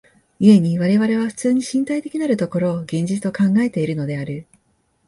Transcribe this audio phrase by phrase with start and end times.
[0.39, 4.47] 故に我々は普通に身体的なる所を現実と考えているのである。